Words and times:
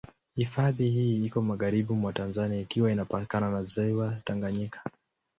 Hifadhi 0.35 0.89
hii 0.89 1.25
iko 1.25 1.41
magharibi 1.41 1.93
mwa 1.93 2.13
Tanzania 2.13 2.59
ikiwa 2.61 2.91
inapakana 2.91 3.51
na 3.51 3.63
Ziwa 3.63 4.15
Tanganyika. 4.25 4.83